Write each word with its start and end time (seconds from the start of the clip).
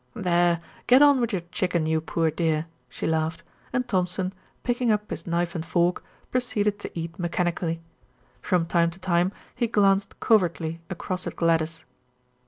"There, 0.15 0.61
get 0.87 1.03
on 1.03 1.21
with 1.21 1.31
your 1.31 1.43
chicken, 1.51 1.85
you 1.85 2.01
poor 2.01 2.31
dear," 2.31 2.65
she 2.89 3.05
laughed, 3.05 3.43
and 3.71 3.87
Thompson, 3.87 4.33
picking 4.63 4.89
up 4.91 5.07
his 5.11 5.27
knife 5.27 5.53
and 5.53 5.63
fork, 5.63 6.03
proceeded 6.31 6.79
to 6.79 6.99
eat 6.99 7.19
mechanically. 7.19 7.81
From 8.41 8.65
time 8.65 8.89
to 8.89 8.99
time 8.99 9.31
he 9.53 9.67
glanced 9.67 10.19
covertly 10.19 10.81
across 10.89 11.27
at 11.27 11.35
Gladys. 11.35 11.85